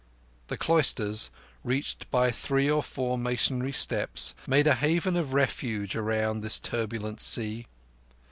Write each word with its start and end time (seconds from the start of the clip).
The 0.47 0.57
cloisters, 0.57 1.29
reached 1.63 2.09
by 2.09 2.31
three 2.31 2.67
or 2.67 2.81
four 2.81 3.19
masonry 3.19 3.71
steps, 3.71 4.33
made 4.47 4.65
a 4.65 4.73
haven 4.73 5.15
of 5.15 5.33
refuge 5.33 5.95
around 5.95 6.41
this 6.41 6.59
turbulent 6.59 7.21
sea. 7.21 7.67